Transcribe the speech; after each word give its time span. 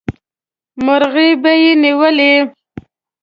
مرغۍ 0.85 1.31
به 1.41 1.51
یې 1.63 1.71
نیولې. 1.83 2.33